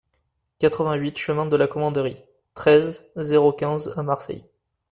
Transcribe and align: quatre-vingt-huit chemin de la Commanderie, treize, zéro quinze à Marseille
quatre-vingt-huit 0.57 1.15
chemin 1.15 1.45
de 1.45 1.55
la 1.55 1.67
Commanderie, 1.67 2.23
treize, 2.55 3.05
zéro 3.17 3.53
quinze 3.53 3.93
à 3.97 4.01
Marseille 4.01 4.43